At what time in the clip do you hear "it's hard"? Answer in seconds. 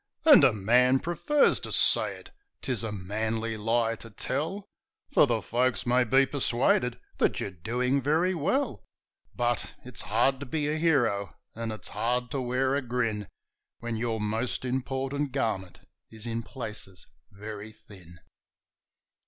9.85-10.39, 11.71-12.31